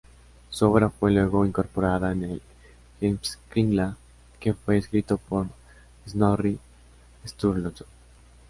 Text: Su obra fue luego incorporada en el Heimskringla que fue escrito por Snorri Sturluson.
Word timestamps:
Su 0.49 0.65
obra 0.65 0.89
fue 0.89 1.11
luego 1.11 1.45
incorporada 1.45 2.11
en 2.11 2.23
el 2.23 2.41
Heimskringla 3.01 3.97
que 4.39 4.55
fue 4.55 4.79
escrito 4.79 5.17
por 5.19 5.45
Snorri 6.07 6.57
Sturluson. 7.23 7.85